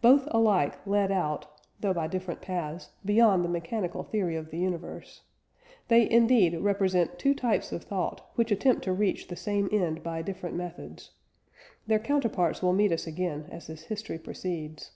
[0.00, 1.46] Both alike led out,
[1.80, 5.22] though by different paths, beyond the mechanical theory of the universe.
[5.88, 10.22] They, indeed, represent two types of thought which attempt to reach the same end by
[10.22, 11.10] different methods.
[11.88, 14.92] Their counterparts will meet us again as this history proceeds.